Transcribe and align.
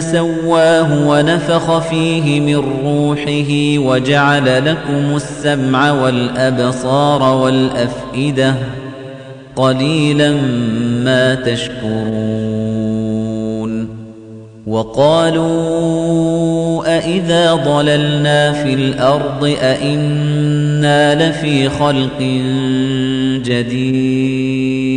سواه 0.00 1.08
ونفخ 1.08 1.78
فيه 1.78 2.40
من 2.40 2.56
روحه 2.84 3.78
وجعل 3.88 4.66
لكم 4.66 5.16
السمع 5.16 5.92
والأبصار 5.92 7.22
والأفئدة 7.22 8.54
قليلا 9.56 10.30
ما 11.04 11.34
تشكرون 11.34 12.56
وقالوا 14.66 16.16
أئذا 16.96 17.54
ضللنا 17.54 18.52
في 18.52 18.74
الأرض 18.74 19.44
أئنا 19.62 21.28
لفي 21.28 21.68
خلق 21.68 22.20
جديد 23.44 24.96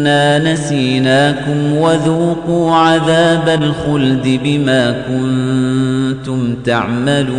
إنا 0.00 0.52
نسيناكم 0.52 1.76
وذوقوا 1.76 2.72
عذاب 2.72 3.48
الخلد 3.48 4.40
بما 4.44 5.02
كنتم 5.08 6.54
تعملون 6.64 7.30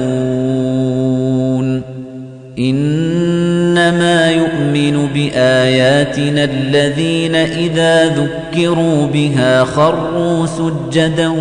إنما 2.59 4.31
يؤمن 4.31 5.07
بآياتنا 5.13 6.43
الذين 6.43 7.35
إذا 7.35 8.05
ذكروا 8.05 9.07
بها 9.07 9.63
خروا 9.63 10.45
سجدا 10.45 11.33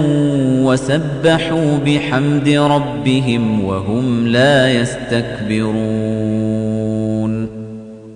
وسبحوا 0.64 1.78
بحمد 1.86 2.48
ربهم 2.48 3.64
وهم 3.64 4.26
لا 4.26 4.72
يستكبرون 4.72 6.79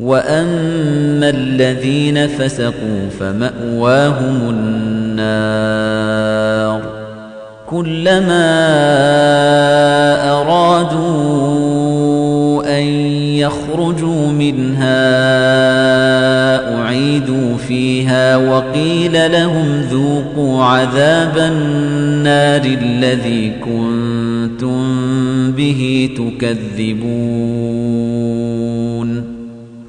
وَأَمَّا 0.00 1.28
الَّذِينَ 1.28 2.26
فَسَقُوا 2.26 3.08
فَمَأْوَاهُمُ 3.20 4.50
النَّارُ 4.50 5.78
كُلَّمَا 7.66 8.46
أَرَادُوا 10.30 11.58
أَن 12.78 12.82
يَخْرُجُوا 13.42 14.26
مِنْهَا 14.26 14.98
أُعِيدُوا 16.78 17.56
فِيهَا 17.56 18.36
وَقِيلَ 18.36 19.32
لَهُمْ 19.32 19.80
ذُوقُوا 19.90 20.64
عَذَابَ 20.64 21.38
النَّارِ 21.38 22.62
الَّذِي 22.64 23.52
كُنتُم 23.64 24.82
بِهِ 25.52 26.10
تُكَذِّبُونَ 26.16 27.48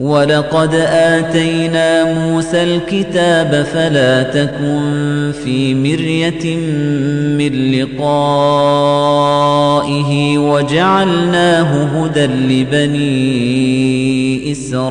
وَلَقَدْ 0.00 0.74
آتَيْنَا 0.88 2.14
مُوسَى 2.14 2.62
الْكِتَابَ 2.62 3.66
فَلَا 3.72 4.22
تَكُن 4.22 5.32
فِي 5.44 5.74
مِرْيَةٍ 5.74 6.56
مِّن 7.36 7.52
لِّقَائِهِ 7.72 8.08
وَجَعَلْنَاهُ 10.38 11.84
هُدًى 11.84 12.26
لِّبَنِي 12.26 13.02
إِسْرَائِيلَ 14.52 14.90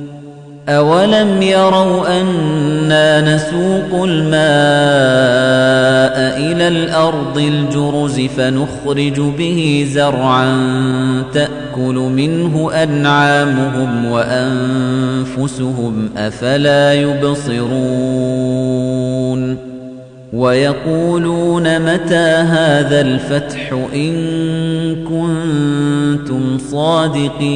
أَوَلَمْ 0.69 1.41
يَرَوْا 1.41 2.21
أَنَّا 2.21 3.35
نَسُوقُ 3.35 4.03
الْمَاءَ 4.03 4.41
إِلَى 6.37 6.67
الْأَرْضِ 6.67 7.37
الْجُرُزِ 7.37 8.21
فَنُخْرِجُ 8.37 9.19
بِهِ 9.19 9.87
زَرْعًا 9.91 10.57
تَأْكُلُ 11.33 11.95
مِنْهُ 11.95 12.71
أَنْعَامُهُمْ 12.83 14.05
وَأَنفُسُهُمْ 14.11 16.09
ۖ 16.15 16.17
أَفَلَا 16.19 16.93
يُبْصِرُونَ 16.93 17.81
وَيَقُولُونَ 20.33 21.79
مَتَىٰ 21.93 22.43
هَٰذَا 22.53 23.01
الْفَتْحُ 23.01 23.73
إِن 23.95 24.13
كُنتُمْ 25.09 26.57
صَادِقِينَ 26.71 27.51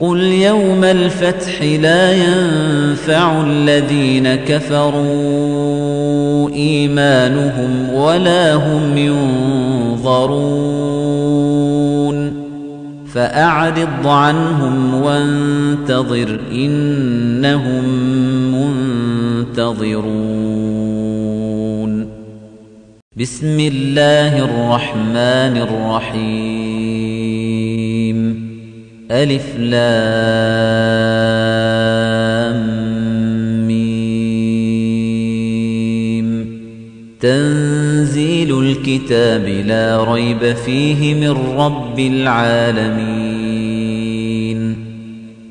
قُلْ 0.00 0.18
يَوْمَ 0.18 0.84
الْفَتْحِ 0.84 1.62
لَا 1.62 2.12
يَنفَعُ 2.12 3.42
الَّذِينَ 3.46 4.34
كَفَرُوا 4.34 4.98
إِيمَانُهُمْ 6.50 7.94
وَلَا 7.94 8.54
هُمْ 8.54 8.98
يُنظَرُونَ 8.98 10.38
فَأَعْرِضْ 13.14 14.06
عَنْهُمْ 14.06 15.02
وَانتَظِرْ 15.02 16.40
إِنَّهُم 16.52 17.84
مُّنتَظِرُونَ 18.54 20.08
بِسْمِ 23.16 23.60
اللَّهِ 23.60 24.44
الرَّحْمَٰنِ 24.44 25.56
الرَّحِيمِ 25.56 26.87
ألف 29.10 29.56
لام 29.58 29.78
ميم. 33.66 34.28
تنزيل 37.20 38.60
الكتاب 38.60 39.48
لا 39.48 40.04
ريب 40.12 40.56
فيه 40.56 41.14
من 41.14 41.30
رب 41.58 41.98
العالمين. 41.98 43.28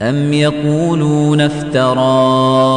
أم 0.01 0.33
يقولون 0.33 1.41
افتراه 1.41 2.76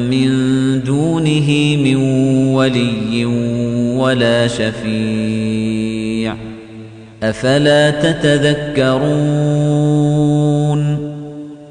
من 0.11 0.29
دونه 0.83 1.77
من 1.83 1.95
ولي 2.55 3.25
ولا 3.95 4.47
شفيع. 4.47 6.35
أفلا 7.23 7.89
تتذكرون؟ 7.89 9.51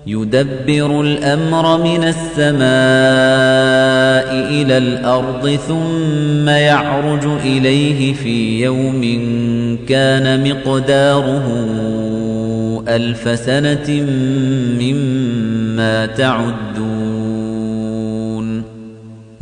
يدبر 0.06 1.00
الأمر 1.00 1.82
من 1.82 2.04
السماء 2.04 2.60
إلى 4.50 4.78
الأرض 4.78 5.58
ثم 5.68 6.48
يعرج 6.48 7.26
إليه 7.44 8.14
في 8.14 8.62
يوم 8.64 9.00
كان 9.88 10.50
مقداره 10.50 11.66
ألف 12.88 13.38
سنة 13.38 14.06
مما 14.80 16.06
تعدون. 16.06 16.89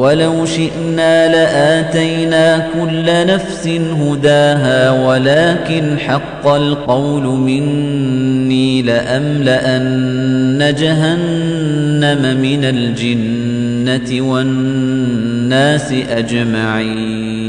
ولو 0.00 0.44
شئنا 0.44 1.28
لآتينا 1.28 2.68
كل 2.74 3.26
نفس 3.26 3.68
هداها 4.00 4.90
ولكن 4.90 5.98
حق 5.98 6.46
القول 6.46 7.22
مني 7.22 8.82
لأملأن 8.82 10.74
جهنم 10.78 12.40
من 12.40 12.64
الجنة 12.64 14.30
والناس 14.30 15.92
أجمعين. 15.92 17.40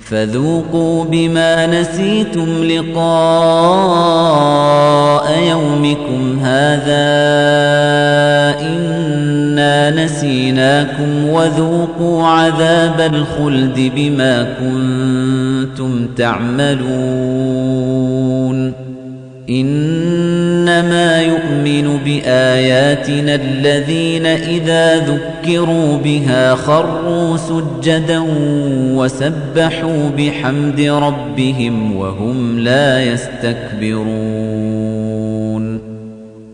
فذوقوا 0.00 1.04
بما 1.04 1.66
نسيتم 1.66 2.64
لقاء 2.64 3.88
يومكم 5.48 6.38
هذا 6.42 7.08
إنا 9.58 10.04
نسيناكم 10.04 11.28
وذوقوا 11.28 12.26
عذاب 12.26 13.14
الخلد 13.14 13.92
بما 13.96 14.54
كنتم 14.60 16.08
تعملون 16.16 16.88
إنما 19.50 21.22
يؤمن 21.22 21.98
بآياتنا 22.04 23.34
الذين 23.34 24.26
إذا 24.26 24.96
ذكروا 24.96 25.98
بها 26.04 26.54
خروا 26.54 27.36
سجدا 27.36 28.24
وسبحوا 28.94 30.08
بحمد 30.18 30.80
ربهم 30.80 31.96
وهم 31.96 32.58
لا 32.58 33.04
يستكبرون 33.04 35.07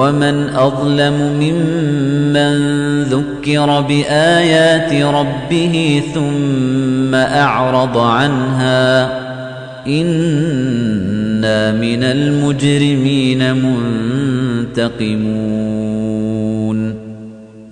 ومن 0.00 0.48
أظلم 0.48 1.18
ممن 1.40 2.52
ذكر 3.02 3.80
بآيات 3.80 4.92
ربه 5.14 6.02
ثم 6.14 7.14
أعرض 7.14 7.98
عنها 7.98 9.20
إنا 9.86 11.72
من 11.72 12.04
المجرمين 12.04 13.54
منتقمون 14.76 15.79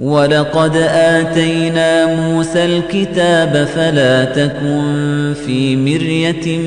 ولقد 0.00 0.76
آتينا 0.90 2.14
موسى 2.14 2.64
الكتاب 2.64 3.68
فلا 3.74 4.24
تكن 4.24 5.34
في 5.46 5.76
مرية 5.76 6.58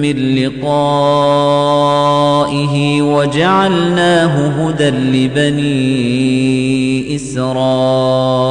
من 0.00 0.36
لقائه 0.36 0.72
وجعلناه 3.02 4.48
هدى 4.48 4.90
لبني 4.90 5.70
إسرائيل 7.16 8.50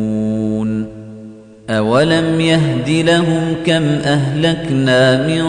أولم 1.71 2.41
يهد 2.41 2.89
لهم 2.89 3.55
كم 3.65 3.83
أهلكنا 3.83 5.27
من 5.27 5.43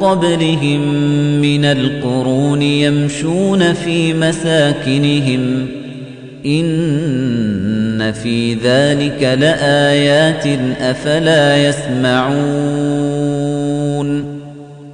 قبلهم 0.00 0.94
من 1.40 1.64
القرون 1.64 2.62
يمشون 2.62 3.72
في 3.72 4.14
مساكنهم 4.14 5.66
إن 6.46 8.12
في 8.12 8.54
ذلك 8.54 9.22
لآيات 9.22 10.46
أفلا 10.80 11.68
يسمعون 11.68 13.10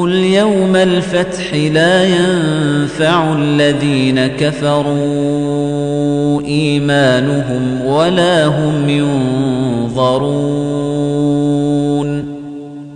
قل 0.00 0.12
يوم 0.12 0.76
الفتح 0.76 1.54
لا 1.54 2.04
ينفع 2.04 3.34
الذين 3.38 4.26
كفروا 4.26 4.96
إيمانهم 6.42 7.86
ولا 7.86 8.46
هم 8.46 8.88
ينظرون 8.88 10.36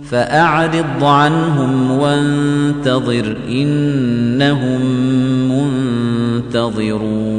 فأعرض 0.09 1.03
عنهم 1.03 1.91
وانتظر 1.91 3.37
إنهم 3.49 4.81
منتظرون 6.47 7.31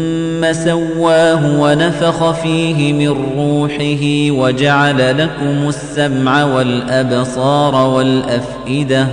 سواه 0.53 1.59
ونفخ 1.59 2.31
فيه 2.31 2.93
من 2.93 3.07
روحه 3.37 4.31
وجعل 4.41 5.17
لكم 5.17 5.69
السمع 5.69 6.43
والأبصار 6.43 7.75
والأفئدة 7.75 9.07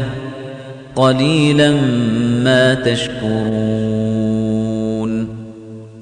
قليلا 0.96 1.70
ما 2.44 2.74
تشكرون 2.74 3.98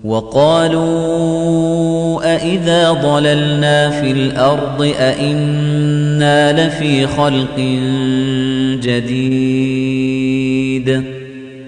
وقالوا 0.05 1.57
أئذا 2.35 2.92
ضللنا 2.92 3.90
في 3.90 4.11
الأرض 4.11 4.83
أئنا 5.01 6.66
لفي 6.66 7.07
خلق 7.07 7.59
جديد 8.83 10.37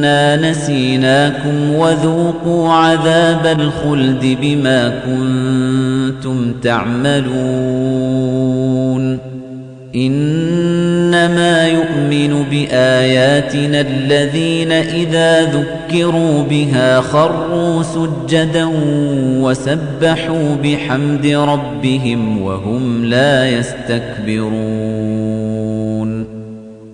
إنا 0.00 0.50
نسيناكم 0.50 1.74
وذوقوا 1.74 2.72
عذاب 2.72 3.60
الخلد 3.60 4.36
بما 4.42 4.92
كنتم 5.06 6.52
تعملون 6.62 7.30
إنما 9.94 11.68
يؤمن 11.68 12.44
بآياتنا 12.50 13.80
الذين 13.80 14.72
إذا 14.72 15.42
ذكروا 15.42 16.42
بها 16.42 17.00
خروا 17.00 17.82
سجدا 17.82 18.68
وسبحوا 19.40 20.56
بحمد 20.64 21.26
ربهم 21.26 22.42
وهم 22.42 23.04
لا 23.04 23.50
يستكبرون 23.50 25.49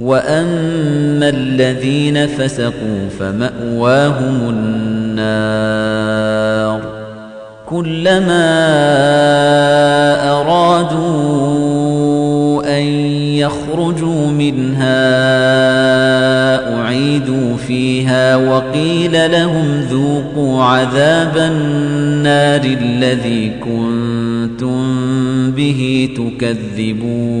وأما 0.00 1.28
الذين 1.28 2.26
فسقوا 2.26 3.08
فمأواهم 3.18 4.48
النار 4.48 6.00
كلما 7.66 8.50
أرادوا 10.40 11.60
أن 12.78 12.84
يخرجوا 13.36 14.26
منها 14.26 15.00
أعيدوا 16.80 17.56
فيها 17.56 18.36
وقيل 18.36 19.32
لهم 19.32 19.80
ذوقوا 19.90 20.64
عذاب 20.64 21.36
النار 21.36 22.60
الذي 22.64 23.52
كنتم 23.64 24.80
به 25.50 26.08
تكذبون 26.16 27.40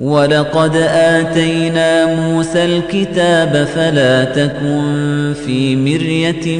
ولقد 0.00 0.76
آتينا 0.90 2.14
موسى 2.14 2.64
الكتاب 2.64 3.68
فلا 3.74 4.24
تكن 4.24 5.34
في 5.46 5.76
مرية 5.76 6.58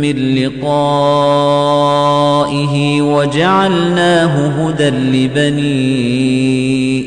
من 0.00 0.34
لقائه 0.34 0.72
وجعلناه 3.02 4.46
هدى 4.48 4.88
لبني 4.88 5.66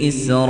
إسرائيل 0.07 0.49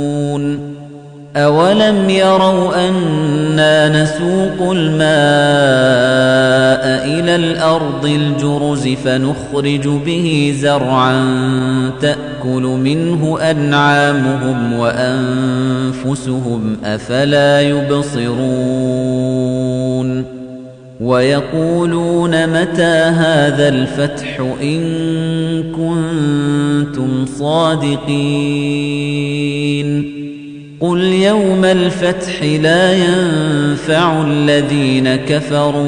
أولم 1.35 2.09
يروا 2.09 2.89
أنا 2.89 4.03
نسوق 4.03 4.71
الماء 4.71 5.01
إلى 7.07 7.35
الأرض 7.35 8.05
الجرز 8.05 8.87
فنخرج 8.87 9.87
به 9.87 10.55
زرعا 10.57 11.25
تأكل 12.01 12.61
منه 12.61 13.37
أنعامهم 13.41 14.73
وأنفسهم 14.73 16.77
أفلا 16.83 17.61
يبصرون 17.61 18.41
ويقولون 21.01 22.47
متى 22.47 23.11
هذا 23.15 23.69
الفتح 23.69 24.39
إن 24.61 25.63
كنتم 25.63 27.25
صادقين 27.25 28.11
قل 30.81 30.99
يوم 30.99 31.65
الفتح 31.65 32.43
لا 32.43 32.93
ينفع 32.93 34.21
الذين 34.21 35.15
كفروا 35.15 35.81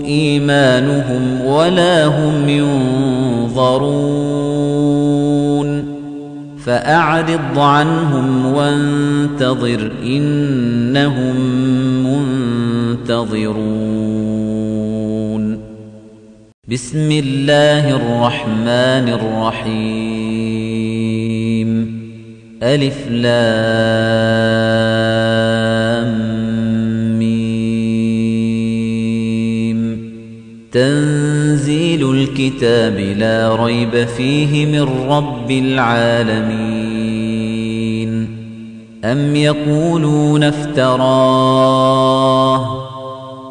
إيمانهم 0.00 1.44
ولا 1.44 2.06
هم 2.06 2.48
ينظرون 2.48 3.92
فأعرض 6.64 7.58
عنهم 7.58 8.46
وانتظر 8.46 9.92
إنهم 10.02 11.36
منتظرون 13.02 13.82
بسم 16.68 17.10
الله 17.12 17.96
الرحمن 17.96 19.08
الرحيم 19.08 20.71
ألف 22.62 23.08
لام 23.08 23.58
ميم. 27.18 27.62
تنزيل 30.72 32.10
الكتاب 32.10 32.98
لا 33.18 33.56
ريب 33.64 34.06
فيه 34.16 34.66
من 34.66 34.82
رب 35.08 35.50
العالمين. 35.50 36.82
أَمْ 39.04 39.36
يَقُولُونَ 39.36 40.42
افْتَرَاهُ 40.42 41.02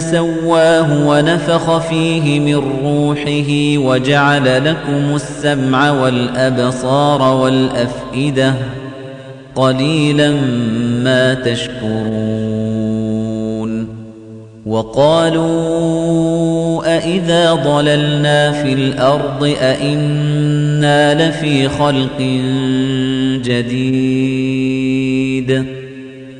ثم 0.00 0.10
سواه 0.10 1.06
ونفخ 1.06 1.78
فيه 1.78 2.40
من 2.40 2.54
روحه 2.84 3.78
وجعل 3.88 4.64
لكم 4.64 5.14
السمع 5.14 5.90
والأبصار 5.90 7.22
والأفئدة 7.36 8.54
قليلا 9.54 10.30
ما 11.04 11.34
تشكرون 11.34 12.54
وقالوا 14.66 15.94
أئذا 16.96 17.54
ضللنا 17.54 18.52
في 18.52 18.72
الأرض 18.72 19.44
أئنا 19.44 21.28
لفي 21.28 21.68
خلق 21.68 22.20
جديد 23.44 24.84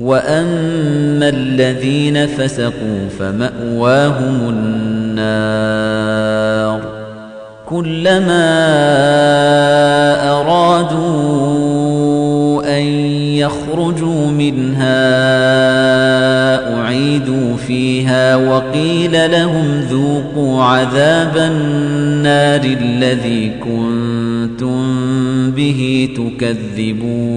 وَأَمَّا 0.00 1.28
الَّذِينَ 1.28 2.26
فَسَقُوا 2.26 3.08
فَمَأْوَاهُمُ 3.18 4.48
النَّارُ 4.48 5.96
كُلَّمَا 7.68 8.46
أَرَادُوا 10.30 11.56
أَن 12.78 12.82
يَخْرُجُوا 13.40 14.26
مِنْهَا 14.26 14.96
أُعِيدُوا 16.80 17.56
فِيهَا 17.56 18.36
وَقِيلَ 18.36 19.30
لَهُمْ 19.30 19.80
ذُوقُوا 19.90 20.62
عَذَابَ 20.62 21.36
النَّارِ 21.36 22.60
الَّذِي 22.64 23.50
كُنتُم 23.64 24.86
بِهِ 25.50 26.08
تُكَذِّبُونَ 26.16 27.36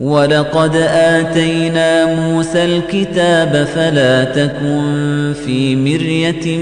ولقد 0.00 0.76
آتينا 0.76 2.14
موسى 2.14 2.64
الكتاب 2.64 3.68
فلا 3.74 4.24
تكن 4.24 5.34
في 5.44 5.76
مرية 5.76 6.58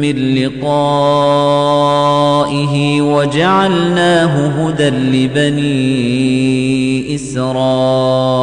من 0.00 0.34
لقائه 0.34 0.72
وجعلناه 3.02 4.46
هدى 4.46 4.88
لبني 4.88 5.72
إسرائيل 7.14 8.42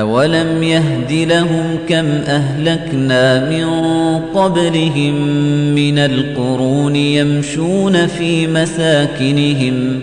أولم 0.00 0.62
يهد 0.62 1.12
لهم 1.12 1.78
كم 1.88 2.06
أهلكنا 2.06 3.50
من 3.50 3.66
قبلهم 4.34 5.14
من 5.74 5.98
القرون 5.98 6.96
يمشون 6.96 8.06
في 8.06 8.46
مساكنهم 8.46 10.00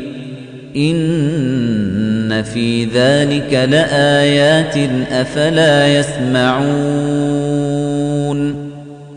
إن 0.76 2.44
في 2.44 2.86
ذلك 2.86 3.54
لآيات 3.54 4.78
أفلا 5.12 6.00
يسمعون 6.00 7.44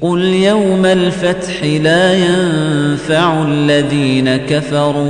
قل 0.00 0.20
يوم 0.20 0.86
الفتح 0.86 1.64
لا 1.64 2.14
ينفع 2.14 3.42
الذين 3.42 4.36
كفروا 4.36 5.00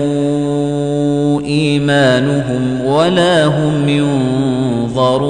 إيمانهم 1.40 2.81
ولا 2.85 3.46
هم 3.46 3.88
ينظرون 3.88 5.29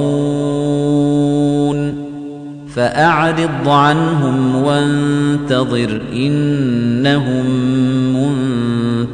فأعرض 2.75 3.69
عنهم 3.69 4.63
وانتظر 4.63 6.03
إنهم 6.13 7.45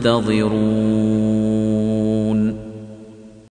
منتظرون 0.01 0.75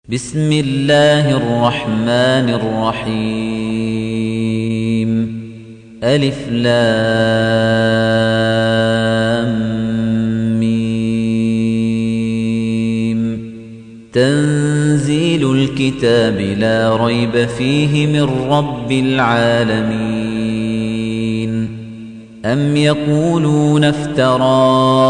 بسم 0.10 0.52
الله 0.52 1.32
الرحمن 1.32 2.50
الرحيم 2.50 4.09
ألف 6.04 6.50
لام 6.50 6.70
ميم. 10.60 11.20
تنزيل 14.14 15.52
الكتاب 15.52 16.40
لا 16.60 17.06
ريب 17.06 17.46
فيه 17.46 18.08
من 18.08 18.24
رب 18.50 18.92
العالمين. 18.92 20.20
أم 22.46 22.78
يقولون 22.78 23.84
افتراه؟ 23.84 25.10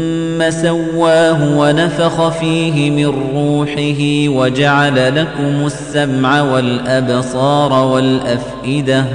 سواه 0.49 1.57
ونفخ 1.57 2.29
فيه 2.29 2.91
من 2.91 3.05
روحه 3.35 4.29
وجعل 4.39 5.15
لكم 5.15 5.65
السمع 5.65 6.41
والأبصار 6.41 7.73
والأفئدة 7.73 9.05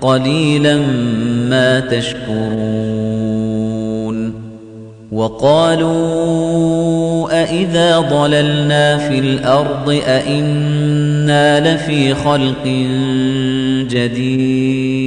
قليلا 0.00 0.76
ما 1.50 1.80
تشكرون 1.80 2.96
وقالوا 5.12 6.46
أئذا 7.42 7.98
ضللنا 8.00 8.98
في 8.98 9.18
الأرض 9.18 9.90
أئنا 10.08 11.74
لفي 11.74 12.14
خلق 12.14 12.64
جديد 13.90 15.06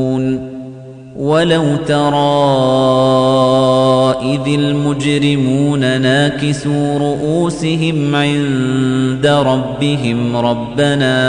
ولو 1.21 1.75
ترى 1.87 2.21
إذ 4.33 4.59
المجرمون 4.59 6.01
ناكسوا 6.01 6.97
رؤوسهم 6.99 8.15
عند 8.15 9.27
ربهم 9.27 10.37
ربنا 10.37 11.19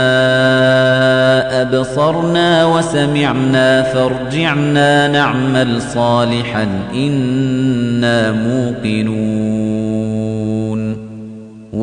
أبصرنا 1.61 2.65
وسمعنا 2.65 3.83
فارجعنا 3.83 5.07
نعمل 5.07 5.81
صالحا 5.81 6.67
إنا 6.95 8.31
موقنون. 8.31 9.82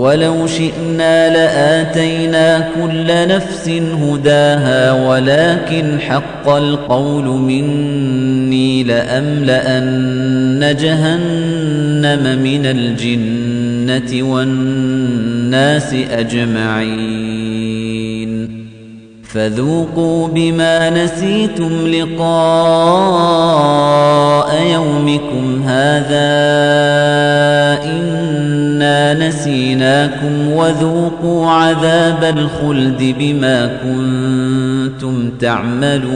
ولو 0.00 0.46
شئنا 0.46 1.28
لآتينا 1.28 2.68
كل 2.74 3.28
نفس 3.28 3.68
هداها 4.02 4.92
ولكن 5.08 6.00
حق 6.00 6.48
القول 6.48 7.24
مني 7.24 8.82
لأملأن 8.82 10.76
جهنم 10.80 12.42
من 12.42 12.66
الجنة 12.66 14.22
والناس 14.32 15.94
أجمعين. 16.12 17.50
فذوقوا 19.32 20.28
بما 20.28 20.90
نسيتم 21.04 21.86
لقاء 21.86 22.30
يومكم 24.72 25.62
هذا 25.66 26.30
إنا 28.80 29.28
نسيناكم 29.28 30.52
وذوقوا 30.52 31.46
عذاب 31.46 32.24
الخلد 32.24 33.14
بما 33.18 33.66
كنتم 33.82 35.30
تعملون 35.40 36.10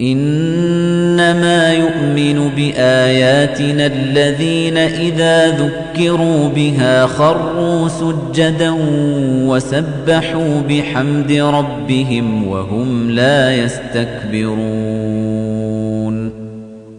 إنما 0.00 1.72
يؤمن 1.72 2.50
بآياتنا 2.56 3.86
الذين 3.86 4.76
إذا 4.76 5.48
ذكروا 5.48 6.48
بها 6.48 7.06
خروا 7.06 7.88
سجدا 7.88 8.74
وسبحوا 9.44 10.60
بحمد 10.68 11.32
ربهم 11.32 12.48
وهم 12.48 13.10
لا 13.10 13.56
يستكبرون 13.56 15.47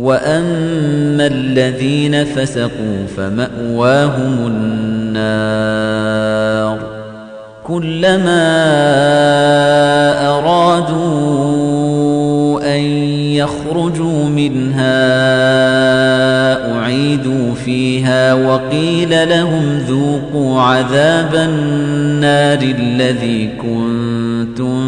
وأما 0.00 1.26
الذين 1.26 2.24
فسقوا 2.24 3.06
فمأواهم 3.16 4.46
النار 4.46 5.90
كلما 7.66 8.50
أرادوا 10.38 11.60
أن 12.76 12.80
يخرجوا 13.34 14.24
منها 14.24 15.00
أعيدوا 16.72 17.54
فيها 17.54 18.34
وقيل 18.34 19.28
لهم 19.28 19.78
ذوقوا 19.78 20.60
عذاب 20.60 21.34
النار 21.34 22.58
الذي 22.62 23.48
كنتم 23.62 24.80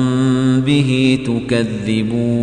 به 0.60 1.18
تكذبون 1.26 2.42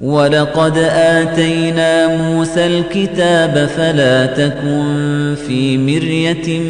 ولقد 0.00 0.78
آتينا 0.92 2.16
موسى 2.16 2.66
الكتاب 2.66 3.68
فلا 3.76 4.26
تكن 4.26 5.34
في 5.46 5.78
مرية 5.78 6.60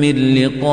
من 0.00 0.34
لقائه 0.34 0.70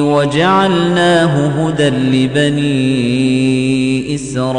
وجعلناه 0.00 1.46
هدى 1.46 1.88
لبني 1.88 2.54
إسرائيل 4.14 4.58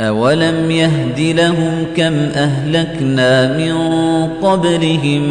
أولم 0.00 0.70
يهد 0.70 1.20
لهم 1.20 1.86
كم 1.96 2.14
أهلكنا 2.34 3.56
من 3.56 3.74
قبلهم 4.42 5.22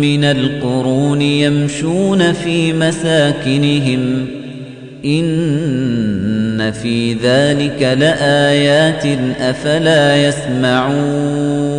من 0.00 0.24
القرون 0.24 1.22
يمشون 1.22 2.32
في 2.32 2.72
مساكنهم 2.72 4.26
إن 5.04 6.72
في 6.72 7.14
ذلك 7.14 7.82
لآيات 7.82 9.06
أفلا 9.40 10.28
يسمعون 10.28 11.78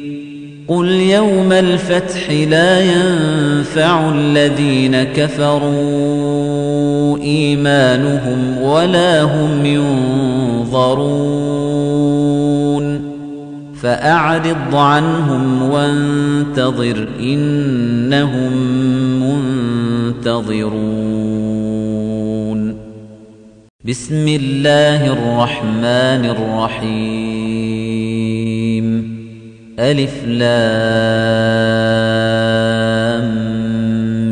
قُلْ 0.71 0.87
يَوْمَ 0.87 1.51
الْفَتْحِ 1.51 2.29
لَا 2.31 2.79
يَنفَعُ 2.79 4.09
الَّذِينَ 4.09 5.03
كَفَرُوا 5.03 5.71
إِيمَانُهُمْ 7.17 8.61
وَلَا 8.61 9.23
هُمْ 9.23 9.65
يُنظَرُونَ 9.65 11.11
فَأَعْرِضْ 13.81 14.75
عَنْهُمْ 14.75 15.69
وَانتَظِرْ 15.71 17.07
إِنَّهُمْ 17.19 18.53
مُنتَظِرُونَ 20.23 20.61
بِسْمِ 23.85 24.27
اللَّهِ 24.27 25.13
الرَّحْمَنِ 25.13 26.25
الرَّحِيمِ 26.35 27.40
ألف 29.81 30.23
لام 30.25 30.51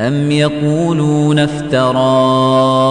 أم 0.00 0.30
يقولون 0.30 1.38
افتراه 1.38 2.90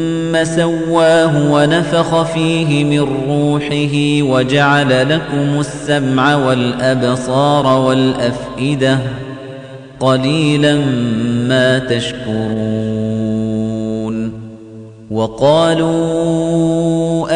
سواه 0.43 1.51
ونفخ 1.51 2.23
فيه 2.23 2.83
من 2.83 2.99
روحه 3.29 4.21
وجعل 4.31 5.09
لكم 5.09 5.59
السمع 5.59 6.35
والأبصار 6.35 7.67
والأفئدة 7.67 8.99
قليلا 9.99 10.75
ما 11.47 11.79
تشكرون 11.79 13.01
وقالوا 15.11 16.61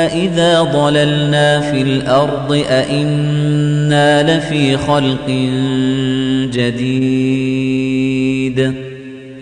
أئذا 0.06 0.62
ضللنا 0.62 1.60
في 1.60 1.82
الأرض 1.82 2.64
أئنا 2.70 4.38
لفي 4.38 4.78
خلق 4.78 5.30
جديد 6.54 8.06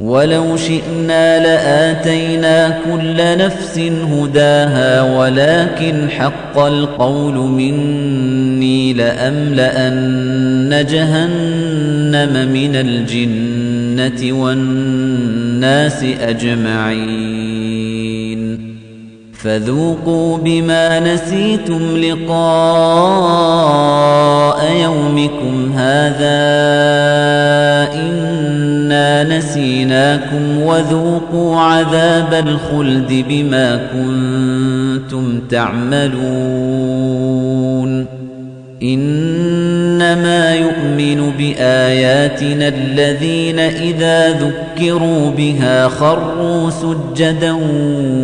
ولو 0.00 0.56
شئنا 0.56 1.38
لآتينا 1.38 2.78
كل 2.84 3.38
نفس 3.38 3.78
هداها 3.78 5.02
ولكن 5.02 6.10
حق 6.10 6.58
القول 6.58 7.34
مني 7.34 8.92
لأملأن 8.92 10.86
جهنم 10.90 12.52
من 12.52 12.76
الجنة 12.76 14.32
والناس 14.42 16.04
أجمعين. 16.20 17.66
فذوقوا 19.32 20.38
بما 20.38 21.00
نسيتم 21.00 21.96
لقاء 21.96 22.36
يومكم 24.82 25.72
هذا 25.72 26.36
إنا 28.86 29.38
نسيناكم 29.38 30.62
وذوقوا 30.62 31.56
عذاب 31.56 32.34
الخلد 32.34 33.24
بما 33.28 33.80
كنتم 33.92 35.40
تعملون 35.50 36.16
إنما 38.82 40.54
يؤمن 40.54 41.32
بآياتنا 41.38 42.68
الذين 42.68 43.58
إذا 43.58 44.30
ذكروا 44.30 45.30
بها 45.30 45.88
خروا 45.88 46.70
سجدا 46.70 47.56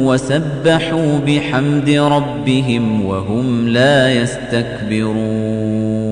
وسبحوا 0.04 1.18
بحمد 1.26 1.90
ربهم 1.90 3.04
وهم 3.04 3.68
لا 3.68 4.12
يستكبرون 4.12 6.11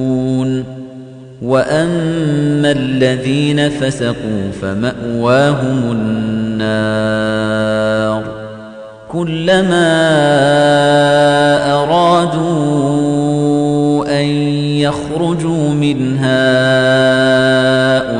وأما 1.41 2.71
الذين 2.71 3.69
فسقوا 3.69 4.51
فمأواهم 4.61 5.91
النار 5.91 7.41
كلما 9.11 9.91
أرادوا 11.73 13.01
أن 14.21 14.25
يخرجوا 14.77 15.69
منها 15.69 16.51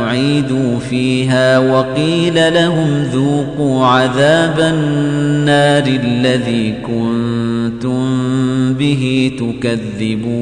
أعيدوا 0.03 0.79
فيها 0.79 1.59
وقيل 1.59 2.53
لهم 2.53 3.03
ذوقوا 3.03 3.85
عذاب 3.85 4.59
النار 4.59 5.83
الذي 5.87 6.73
كنتم 6.87 8.01
به 8.73 9.31
تكذبون 9.39 10.41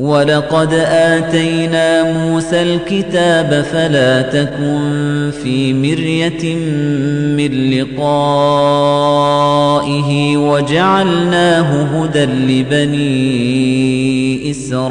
ولقد 0.00 0.74
آتينا 0.88 2.12
موسى 2.12 2.62
الكتاب 2.62 3.64
فلا 3.72 4.22
تكن 4.22 5.30
في 5.42 5.74
مرية 5.74 6.54
من 7.36 7.70
لقائه 7.70 8.06
وجعلناه 10.36 11.82
هدى 11.82 12.24
لبني 12.24 13.30
إسرائيل 14.50 14.90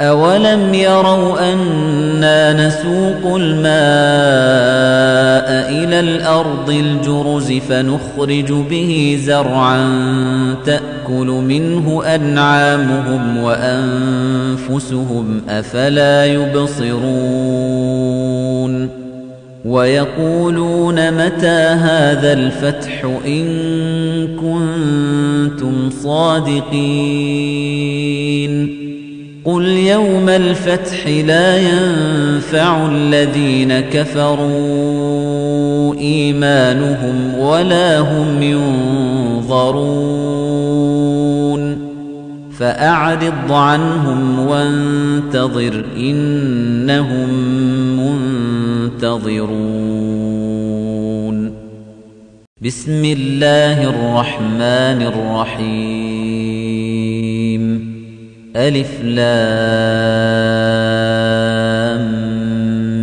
أولم 0.00 0.74
يروا 0.74 1.52
أنا 1.52 2.66
نسوق 2.66 3.36
الماء 3.36 3.64
إلى 5.70 6.00
الأرض 6.00 6.70
الجرز 6.70 7.52
فنخرج 7.52 8.52
به 8.52 9.18
زرعا 9.24 9.86
تأكل 10.66 11.26
منه 11.26 12.02
أنعامهم 12.04 13.42
وأنفسهم 13.42 15.42
أفلا 15.48 16.26
يبصرون 16.26 17.04
ويقولون 19.64 21.10
متى 21.10 21.76
هذا 21.80 22.32
الفتح 22.32 23.04
إن 23.26 23.46
كنتم 24.36 25.90
صادقين 25.90 26.74
قل 29.44 29.64
يوم 29.64 30.28
الفتح 30.28 31.06
لا 31.06 31.58
ينفع 31.58 32.86
الذين 32.86 33.80
كفروا 33.80 34.44
إيمانهم 35.94 37.38
ولا 37.38 37.98
هم 37.98 38.42
ينظرون 38.42 39.84
فأعرض 42.58 43.52
عنهم 43.52 44.46
وانتظر 44.46 45.84
إنهم 45.96 47.28
منتظرون 48.96 49.54
بسم 52.62 53.04
الله 53.04 53.84
الرحمن 53.90 55.02
الرحيم 55.02 56.23
ألف 58.56 59.00
لام 59.02 59.24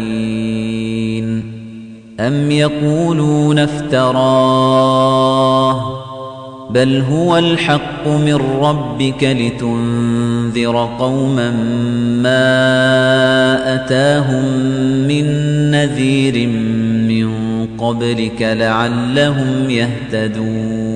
أم 2.21 2.51
يقولون 2.51 3.59
افتراه؟ 3.59 4.97
بل 6.71 7.01
هو 7.01 7.39
الحق 7.39 8.09
من 8.09 8.35
ربك 8.61 9.25
لتنذر 10.47 10.97
قوما 10.99 11.51
ما 12.23 13.75
أتاهم 13.75 14.45
من 15.09 15.27
نذير 15.71 16.49
من 17.09 17.29
قبلك 17.79 18.43
لعلهم 18.43 19.71
يهتدون 19.71 20.96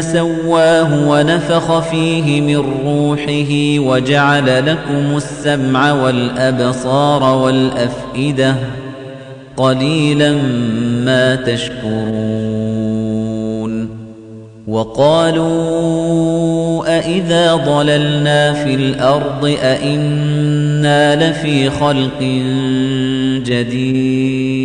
ثم 0.00 0.12
سواه 0.12 1.08
ونفخ 1.08 1.80
فيه 1.80 2.40
من 2.40 2.56
روحه 2.86 3.78
وجعل 3.88 4.66
لكم 4.66 5.16
السمع 5.16 5.92
والأبصار 5.92 7.22
والأفئدة 7.22 8.54
قليلا 9.56 10.32
ما 11.04 11.34
تشكرون 11.34 12.54
وقالوا 14.68 16.04
أئذا 16.98 17.54
ضللنا 17.54 18.52
في 18.52 18.74
الأرض 18.74 19.44
أئنا 19.62 21.30
لفي 21.30 21.70
خلق 21.70 22.22
جديد 23.46 24.64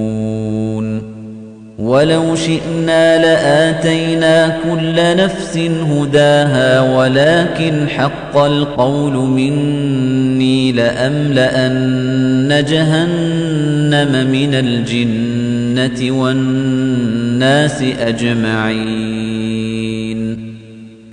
ولو 1.81 2.35
شئنا 2.35 3.17
لآتينا 3.17 4.57
كل 4.63 5.17
نفس 5.23 5.57
هداها 5.57 6.81
ولكن 6.81 7.89
حق 7.89 8.37
القول 8.37 9.13
مني 9.13 10.71
لأملأن 10.71 12.65
جهنم 12.69 14.31
من 14.31 14.53
الجنة 14.53 16.21
والناس 16.21 17.83
أجمعين. 17.99 19.51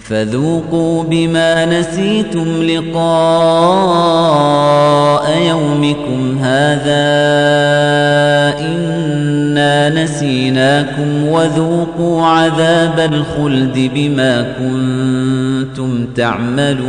فذوقوا 0.08 1.04
بما 1.04 1.80
نسيتم 1.80 2.62
لقاء 2.62 2.98
يومكم 5.48 6.38
هذا 6.38 7.08
إنا 9.58 10.04
نسيناكم 10.04 11.28
وذوقوا 11.28 12.22
عذاب 12.22 13.00
الخلد 13.12 13.90
بما 13.94 14.54
كنتم 14.58 16.06
تعملون 16.16 16.88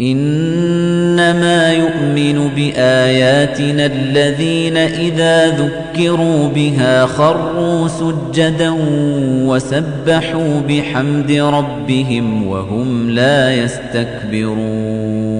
إنما 0.00 1.72
يؤمن 1.72 2.50
بآياتنا 2.56 3.86
الذين 3.86 4.76
إذا 4.76 5.48
ذكروا 5.48 6.48
بها 6.48 7.06
خروا 7.06 7.88
سجدا 7.88 8.74
وسبحوا 9.46 10.60
بحمد 10.68 11.32
ربهم 11.32 12.46
وهم 12.46 13.10
لا 13.10 13.54
يستكبرون 13.54 15.39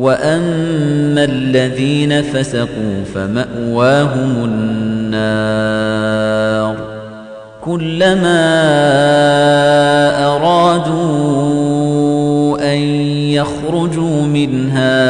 وأما 0.00 1.24
الذين 1.24 2.22
فسقوا 2.22 3.04
فمأواهم 3.14 4.44
النار 4.44 5.90
كلما 7.64 8.40
أرادوا 10.26 11.60
أن 12.72 12.78
يخرجوا 13.30 14.22
منها 14.22 15.00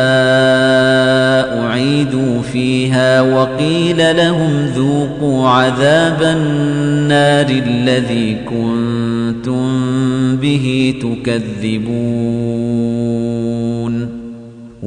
أعيدوا 1.64 2.42
فيها 2.42 3.20
وقيل 3.20 4.16
لهم 4.16 4.66
ذوقوا 4.66 5.48
عذاب 5.48 6.22
النار 6.22 7.46
الذي 7.48 8.36
كنتم 8.50 9.70
به 10.36 10.94
تكذبون 11.02 12.20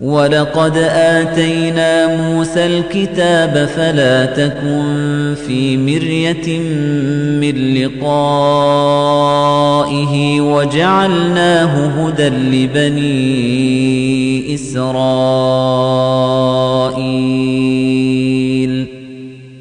ولقد 0.00 0.76
آتينا 0.92 2.16
موسى 2.16 2.66
الكتاب 2.66 3.68
فلا 3.76 4.26
تكن 4.26 5.34
في 5.46 5.76
مرية 5.76 6.58
من 7.40 7.74
لقائه 7.74 8.10
وجعلناه 10.40 11.86
هدى 11.86 12.28
لبني 12.28 12.94
إسرائيل 14.54 15.90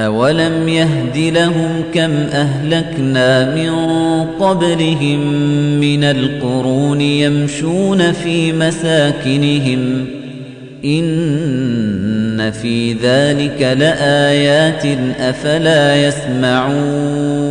أولم 0.00 0.68
يهد 0.68 1.16
لهم 1.16 1.82
كم 1.94 2.10
أهلكنا 2.32 3.54
من 3.54 3.70
قبلهم 4.40 5.32
من 5.80 6.04
القرون 6.04 7.00
يمشون 7.00 8.12
في 8.12 8.52
مساكنهم 8.52 10.06
إن 10.84 12.50
في 12.50 12.92
ذلك 12.92 13.62
لآيات 13.62 14.86
أفلا 15.20 16.06
يسمعون 16.06 17.50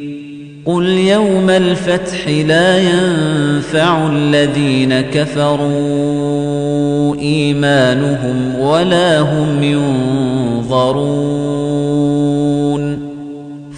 قل 0.65 0.83
يوم 0.87 1.49
الفتح 1.49 2.27
لا 2.27 2.77
ينفع 2.77 4.07
الذين 4.07 5.01
كفروا 5.01 5.71
إيمانهم 7.15 8.59
ولا 8.59 9.19
هم 9.19 9.63
ينظرون 9.63 11.41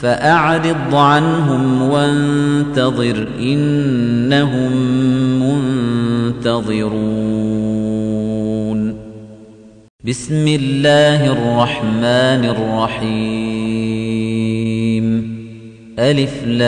فأعرض 0.02 0.96
عنهم 0.96 1.90
وانتظر 1.90 3.28
إنهم 3.40 4.72
منتظرون 6.40 7.14
بسم 10.04 10.48
الله 10.48 11.26
الرحمن 11.32 12.46
الرحيم 12.46 13.73
ألف 16.00 16.44
لام 16.48 16.64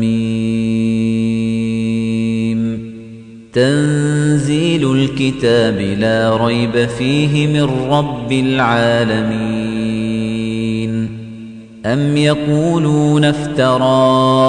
ميم. 0.00 0.58
تنزيل 3.52 4.92
الكتاب 4.92 5.80
لا 5.80 6.36
ريب 6.46 6.86
فيه 6.86 7.46
من 7.46 7.90
رب 7.90 8.32
العالمين. 8.32 9.58
أم 11.86 12.16
يقولون 12.16 13.24
افتراه؟ 13.24 14.48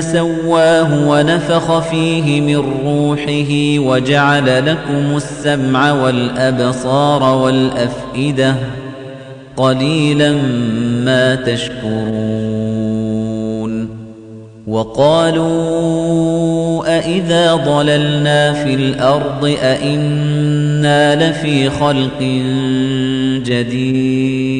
سواه 0.00 1.08
ونفخ 1.08 1.78
فيه 1.78 2.40
من 2.40 2.56
روحه 2.56 3.78
وجعل 3.90 4.66
لكم 4.66 5.16
السمع 5.16 5.92
والأبصار 5.92 7.22
والأفئدة 7.22 8.54
قليلا 9.56 10.32
ما 11.04 11.34
تشكرون 11.34 12.60
وقالوا 14.66 16.20
أإذا 16.98 17.54
ضللنا 17.54 18.52
في 18.52 18.74
الأرض 18.74 19.56
أإنا 19.62 21.30
لفي 21.30 21.70
خلق 21.70 22.22
جديد 23.44 24.59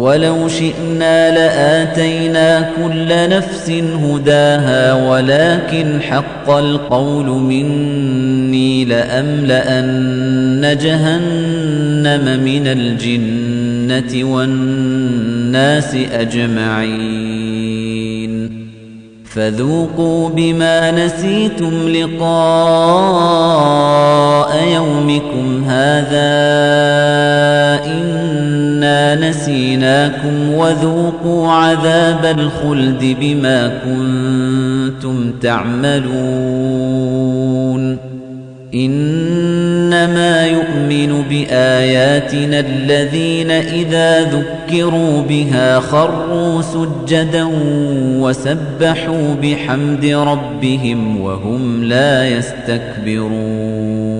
ولو 0.00 0.48
شئنا 0.48 1.30
لآتينا 1.30 2.70
كل 2.76 3.28
نفس 3.36 3.70
هداها 3.70 4.94
ولكن 4.94 6.02
حق 6.02 6.50
القول 6.50 7.26
مني 7.26 8.84
لأملأن 8.84 10.76
جهنم 10.82 12.44
من 12.44 12.66
الجنة 12.66 14.24
والناس 14.34 15.94
أجمعين. 16.12 17.60
فذوقوا 19.24 20.28
بما 20.28 20.90
نسيتم 20.90 21.88
لقاء 21.88 22.30
يومكم 24.74 25.64
هذا 25.64 26.30
إنا 28.80 29.28
نسيناكم 29.28 30.52
وذوقوا 30.52 31.48
عذاب 31.48 32.24
الخلد 32.38 33.16
بما 33.20 33.80
كنتم 33.84 35.32
تعملون 35.42 36.10
إنما 38.74 40.46
يؤمن 40.46 41.22
بآياتنا 41.30 42.60
الذين 42.60 43.50
إذا 43.50 44.22
ذكروا 44.22 45.22
بها 45.22 45.80
خروا 45.80 46.62
سجدا 46.62 47.48
وسبحوا 48.20 49.34
بحمد 49.42 50.04
ربهم 50.04 51.20
وهم 51.20 51.84
لا 51.84 52.28
يستكبرون 52.28 54.19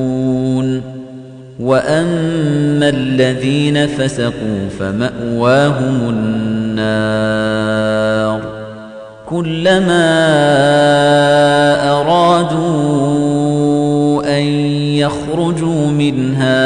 وأما 1.61 2.89
الذين 2.89 3.87
فسقوا 3.87 4.69
فمأواهم 4.79 6.09
النار 6.09 7.61
كلما 9.29 10.11
أرادوا 12.01 13.31
أن 14.37 14.43
يخرجوا 14.97 15.87
منها 15.87 16.61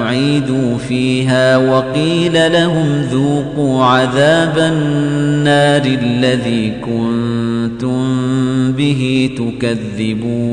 أعيدوا 0.00 0.78
فيها 0.78 1.56
وقيل 1.56 2.52
لهم 2.52 3.02
ذوقوا 3.12 3.84
عذاب 3.84 4.58
النار 4.58 5.82
الذي 5.84 6.72
كنتم 6.84 8.02
به 8.72 9.30
تكذبون 9.38 10.52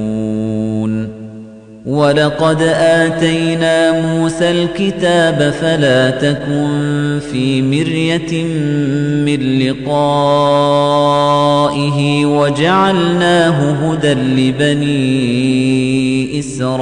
ولقد 1.91 2.61
آتينا 2.75 4.01
موسى 4.01 4.51
الكتاب 4.51 5.53
فلا 5.61 6.09
تكن 6.09 7.19
في 7.31 7.61
مرية 7.61 8.43
من 9.25 9.59
لقائه 9.59 9.95
وجعلناه 12.25 13.71
هدى 13.71 14.13
لبني 14.13 15.19
إسرائيل 16.39 16.81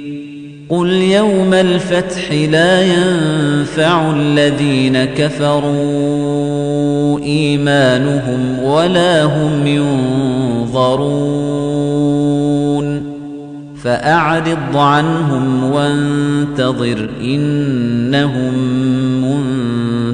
قل 0.71 0.87
يوم 0.91 1.53
الفتح 1.53 2.31
لا 2.31 2.81
ينفع 2.81 4.11
الذين 4.11 5.05
كفروا 5.05 5.71
إيمانهم 7.19 8.63
ولا 8.63 9.23
هم 9.23 9.67
ينظرون 9.67 11.11
فأعرض 13.83 14.77
عنهم 14.77 15.63
وانتظر 15.63 17.09
إنهم 17.21 18.53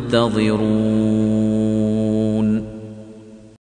منتظرون 0.08 0.88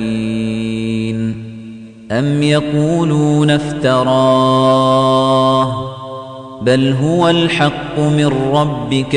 أم 2.10 2.42
يقولون 2.42 3.50
افتراه؟ 3.50 4.90
بل 6.62 6.92
هو 7.02 7.28
الحق 7.28 7.98
من 7.98 8.26
ربك 8.52 9.16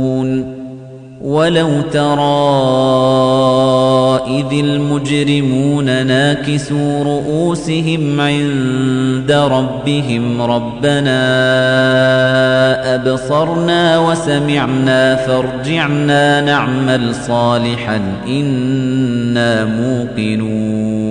ولو 1.23 1.81
ترى 1.81 2.21
إذ 4.27 4.59
المجرمون 4.59 6.07
ناكسوا 6.07 7.03
رؤوسهم 7.03 8.21
عند 8.21 9.31
ربهم 9.31 10.41
ربنا 10.41 11.21
أبصرنا 12.95 13.99
وسمعنا 13.99 15.15
فارجعنا 15.15 16.41
نعمل 16.41 17.15
صالحا 17.15 18.01
إنا 18.27 19.65
موقنون. 19.65 21.10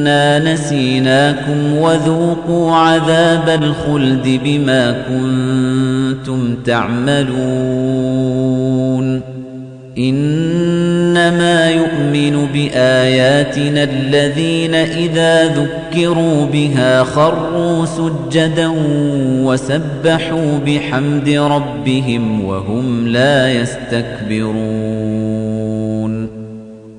إنا 0.00 0.52
نسيناكم 0.52 1.76
وذوقوا 1.76 2.72
عذاب 2.72 3.48
الخلد 3.48 4.40
بما 4.44 5.02
كنتم 5.08 6.54
تعملون 6.64 7.30
إنما 9.98 11.70
يؤمن 11.70 12.46
بآياتنا 12.52 13.82
الذين 13.82 14.74
إذا 14.74 15.44
ذكروا 15.46 16.46
بها 16.52 17.04
خروا 17.04 17.84
سجدا 17.86 18.72
وسبحوا 19.44 20.58
بحمد 20.66 21.28
ربهم 21.28 22.44
وهم 22.44 23.08
لا 23.08 23.52
يستكبرون 23.52 25.49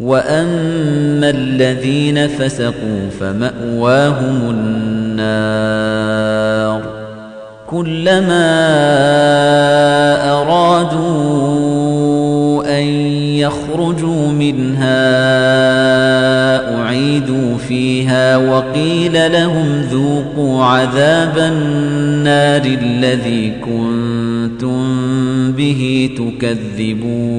وأما 0.00 1.30
الذين 1.30 2.28
فسقوا 2.28 3.10
فمأواهم 3.20 4.50
النار 4.50 5.98
كلما 7.66 8.48
أرادوا 10.32 11.58
أن 12.78 12.84
يخرجوا 13.36 14.28
منها 14.28 15.08
أعيدوا 16.80 17.56
فيها 17.68 18.36
وقيل 18.36 19.32
لهم 19.32 19.80
ذوقوا 19.80 20.64
عذاب 20.64 21.38
النار 21.38 22.62
الذي 22.64 23.52
كنتم 23.64 24.88
به 25.52 26.10
تكذبون 26.18 27.38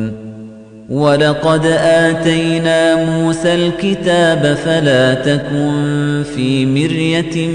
ولقد 0.91 1.65
آتينا 1.81 3.05
موسى 3.05 3.55
الكتاب 3.55 4.57
فلا 4.65 5.13
تكن 5.13 6.23
في 6.35 6.65
مرية 6.65 7.47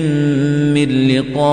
من 0.73 1.09
لقائه 1.09 1.45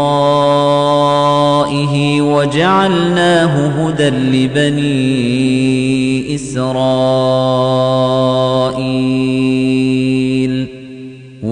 وجعلناه 2.22 3.68
هدى 3.68 4.10
لبني 4.10 4.76
إسرائيل 6.36 6.84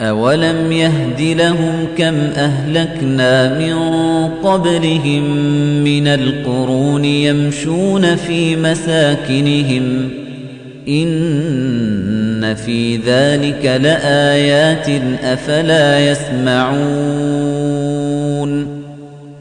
أولم 0.00 0.72
يهد 0.72 1.20
لهم 1.20 1.86
كم 1.98 2.14
أهلكنا 2.36 3.58
من 3.58 3.74
قبلهم 4.42 5.24
من 5.84 6.06
القرون 6.06 7.04
يمشون 7.04 8.16
في 8.16 8.56
مساكنهم 8.56 10.10
إن 10.88 12.54
في 12.54 12.96
ذلك 12.96 13.64
لآيات 13.64 14.88
أفلا 15.24 16.10
يسمعون 16.10 17.56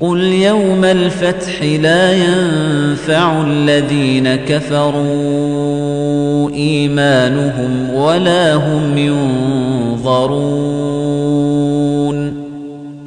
قل 0.00 0.18
يوم 0.18 0.84
الفتح 0.84 1.62
لا 1.62 2.12
ينفع 2.12 3.42
الذين 3.42 4.36
كفروا 4.36 5.00
إيمانهم 6.50 7.90
ولا 7.94 8.54
هم 8.54 8.98
ينظرون 8.98 10.38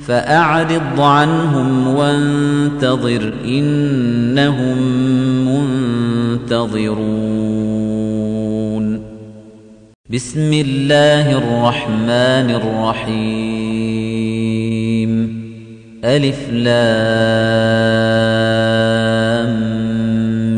فأعرض 0.08 1.02
عنهم 1.02 1.96
وانتظر 1.96 3.34
إنهم 3.46 4.78
منتظرون 6.46 7.22
بسم 10.10 10.54
الله 10.54 11.32
الرحمن 11.32 12.50
الرحيم 12.62 13.61
ألف 16.06 16.50
لام 16.50 16.72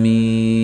ميم. 0.04 0.64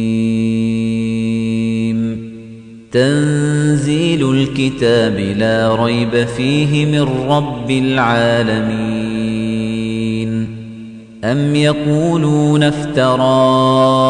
تنزيل 2.91 4.31
الكتاب 4.31 5.19
لا 5.19 5.76
ريب 5.76 6.27
فيه 6.27 6.85
من 6.85 7.01
رب 7.30 7.72
العالمين. 7.72 8.99
أم 11.23 11.56
يقولون 11.56 12.64
افتراه 12.64 14.10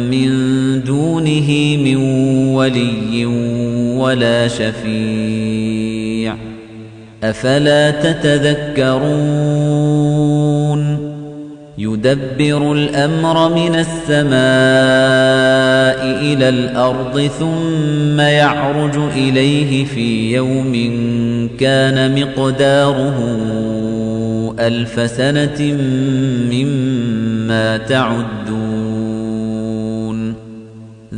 من 0.11 0.29
دونه 0.83 1.77
من 1.83 1.95
ولي 2.55 3.25
ولا 3.95 4.47
شفيع. 4.47 6.35
أفلا 7.23 7.91
تتذكرون؟ 7.91 9.51
يدبر 11.77 12.73
الأمر 12.73 13.49
من 13.55 13.75
السماء 13.75 14.31
إلى 16.21 16.49
الأرض 16.49 17.29
ثم 17.39 18.19
يعرج 18.19 18.97
إليه 19.15 19.85
في 19.85 20.35
يوم 20.35 20.73
كان 21.59 22.21
مقداره 22.21 23.37
ألف 24.59 25.11
سنة 25.11 25.77
مما 26.51 27.77
تعدون. 27.77 28.70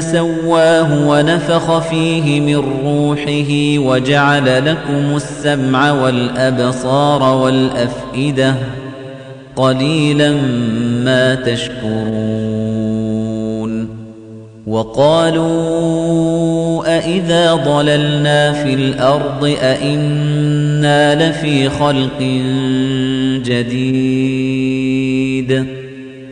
ثم 0.00 0.12
سواه 0.12 1.08
ونفخ 1.08 1.78
فيه 1.78 2.40
من 2.40 2.56
روحه 2.84 3.78
وجعل 3.88 4.66
لكم 4.66 5.16
السمع 5.16 5.92
والأبصار 5.92 7.22
والأفئدة 7.22 8.54
قليلا 9.56 10.30
ما 11.04 11.34
تشكرون 11.34 12.52
وقالوا 14.66 15.52
أئذا 16.96 17.54
ضللنا 17.54 18.52
في 18.52 18.74
الأرض 18.74 19.44
أئنا 19.62 21.30
لفي 21.30 21.68
خلق 21.68 22.20
جديد 23.44 24.62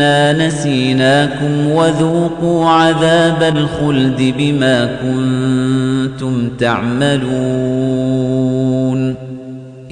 إنا 0.00 0.46
نسيناكم 0.46 1.70
وذوقوا 1.70 2.66
عذاب 2.66 3.42
الخلد 3.56 4.34
بما 4.38 4.96
كنتم 5.02 6.50
تعملون 6.58 7.30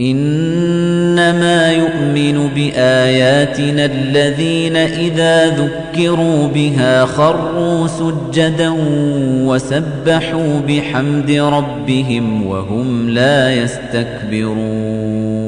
إنما 0.00 1.72
يؤمن 1.72 2.48
بآياتنا 2.54 3.84
الذين 3.84 4.76
إذا 4.76 5.46
ذكروا 5.48 6.48
بها 6.48 7.04
خروا 7.04 7.86
سجدا 7.86 8.74
وسبحوا 9.44 10.60
بحمد 10.68 11.30
ربهم 11.30 12.46
وهم 12.46 13.10
لا 13.10 13.54
يستكبرون 13.54 15.47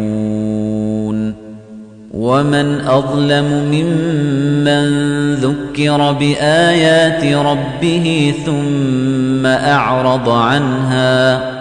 ومن 2.21 2.81
أظلم 2.81 3.45
ممن 3.71 4.85
ذكر 5.33 6.11
بآيات 6.11 7.35
ربه 7.35 8.33
ثم 8.45 9.45
أعرض 9.45 10.29
عنها 10.29 11.51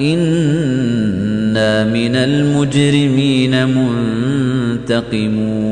إنا 0.00 1.84
من 1.84 2.16
المجرمين 2.16 3.66
منتقمون 4.88 5.62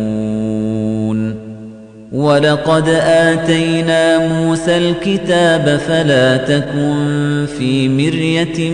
ولقد 2.12 2.88
آتينا 3.04 4.28
موسى 4.28 4.76
الكتاب 4.76 5.80
فلا 5.88 6.36
تكن 6.36 7.46
في 7.58 7.88
مرية 7.88 8.70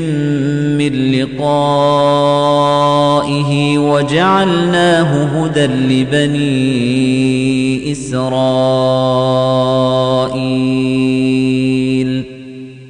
من 0.77 1.13
لقائه 1.13 1.49
وجعلناه 3.79 5.25
هدى 5.25 5.67
لبني 5.67 6.33
إسرائيل 7.93 8.37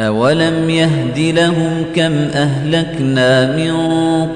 أولم 0.00 0.70
يهد 0.70 1.18
لهم 1.18 1.84
كم 1.96 2.12
أهلكنا 2.34 3.56
من 3.56 3.72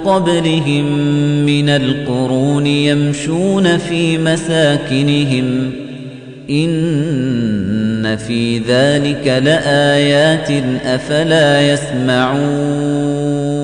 قبلهم 0.04 0.98
من 1.46 1.68
القرون 1.68 2.66
يمشون 2.66 3.76
في 3.76 4.18
مساكنهم 4.18 5.70
إن 6.50 8.16
في 8.16 8.58
ذلك 8.58 9.26
لآيات 9.26 10.50
أفلا 10.84 11.72
يسمعون 11.72 13.63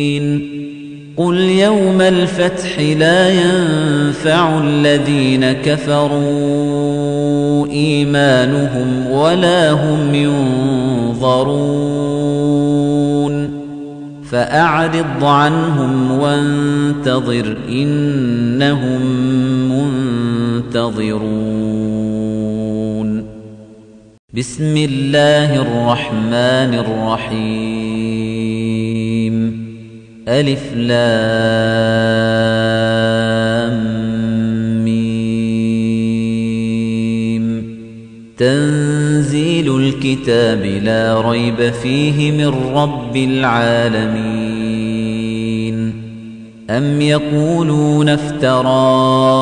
قل 1.17 1.37
يوم 1.37 2.01
الفتح 2.01 2.79
لا 2.79 3.29
ينفع 3.29 4.59
الذين 4.59 5.51
كفروا 5.51 6.21
إيمانهم 7.67 9.11
ولا 9.11 9.71
هم 9.71 10.15
ينظرون 10.15 11.91
فأعرض 14.31 15.23
عنهم 15.23 16.19
وانتظر 16.19 17.57
إنهم 17.69 19.01
منتظرون 20.71 21.41
بسم 24.33 24.77
الله 24.77 25.55
الرحمن 25.55 26.73
الرحيم 26.73 28.00
ألف 30.27 30.73
لام 30.73 30.91
ميم. 34.83 35.41
تنزيل 38.37 39.77
الكتاب 39.77 40.65
لا 40.65 41.21
ريب 41.29 41.73
فيه 41.73 42.31
من 42.31 42.47
رب 42.75 43.17
العالمين. 43.17 44.51
أم 46.69 47.01
يقولون 47.01 48.09
افتراه؟ 48.09 49.41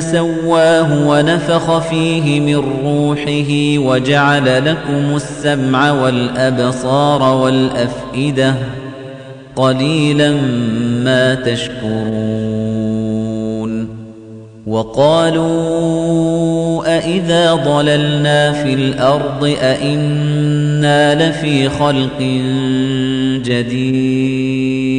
سواه 0.00 1.08
ونفخ 1.08 1.78
فيه 1.78 2.40
من 2.40 2.56
روحه 2.84 3.78
وجعل 3.88 4.64
لكم 4.64 5.16
السمع 5.16 5.92
والأبصار 5.92 7.22
والأفئدة 7.22 8.54
قليلا 9.56 10.30
ما 11.04 11.34
تشكرون 11.34 12.58
وقالوا 14.66 16.18
أئذا 16.96 17.54
ضللنا 17.54 18.52
في 18.52 18.74
الأرض 18.74 19.44
أئنا 19.62 21.28
لفي 21.28 21.68
خلق 21.68 22.20
جديد 23.44 24.98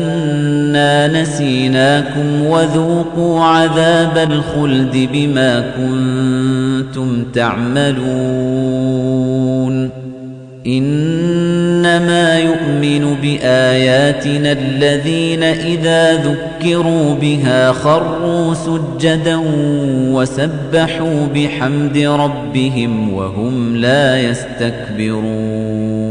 إنا 0.71 1.21
نسيناكم 1.21 2.45
وذوقوا 2.45 3.43
عذاب 3.43 4.17
الخلد 4.17 5.09
بما 5.13 5.59
كنتم 5.77 7.23
تعملون 7.33 8.01
إنما 10.67 12.39
يؤمن 12.39 13.15
بآياتنا 13.21 14.51
الذين 14.51 15.43
إذا 15.43 16.13
ذكروا 16.13 17.15
بها 17.15 17.71
خروا 17.71 18.53
سجدا 18.53 19.41
وسبحوا 20.11 21.27
بحمد 21.35 21.97
ربهم 21.97 23.13
وهم 23.13 23.75
لا 23.75 24.21
يستكبرون 24.21 26.10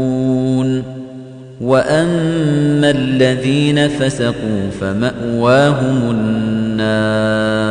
وأما 1.61 2.89
الذين 2.89 3.87
فسقوا 3.87 4.69
فمأواهم 4.81 6.11
النار 6.11 7.61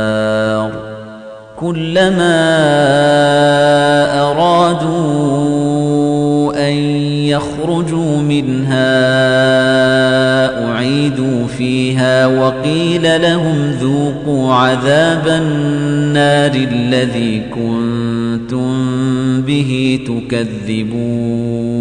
كلما 1.56 2.40
أرادوا 4.30 5.50
أن 6.68 6.74
يخرجوا 7.26 8.16
منها 8.18 8.90
أعيدوا 10.70 11.46
فيها 11.46 12.26
وقيل 12.26 13.22
لهم 13.22 13.70
ذوقوا 13.70 14.54
عذاب 14.54 15.28
النار 15.28 16.52
الذي 16.54 17.42
كنتم 17.54 18.70
به 19.42 20.00
تكذبون 20.06 21.80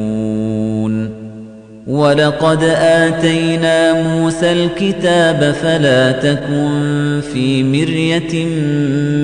ولقد 1.91 2.63
آتينا 2.77 4.03
موسى 4.03 4.51
الكتاب 4.51 5.55
فلا 5.61 6.11
تكن 6.11 7.21
في 7.33 7.63
مرية 7.63 8.45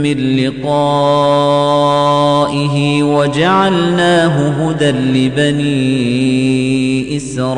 من 0.03 0.37
لقائه 0.37 0.73
وجعلناه 3.03 4.49
هدى 4.49 4.91
لبني 4.91 5.97
إسرائيل 7.17 7.57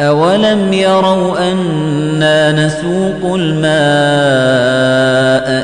أولم 0.00 0.72
يروا 0.72 1.52
أنا 1.52 2.66
نسوق 2.66 3.34
الماء 3.34 3.74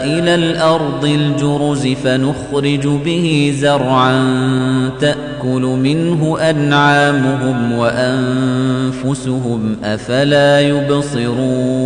إلى 0.06 0.34
الأرض 0.34 1.04
الجرز 1.04 1.86
فنخرج 1.86 2.86
به 2.86 3.54
زرعا 3.56 4.22
تأكل 5.00 5.62
منه 5.62 6.38
أنعامهم 6.50 7.72
وأنفسهم 7.78 9.76
أفلا 9.84 10.60
يبصرون 10.60 11.80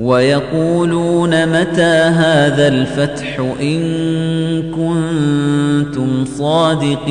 ويقولون 0.00 1.46
متى 1.46 2.10
هذا 2.16 2.68
الفتح 2.68 3.40
إن 3.62 4.62
كنتم 4.62 6.24
صادقين 6.24 7.10